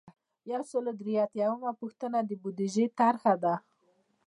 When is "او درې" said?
0.91-1.13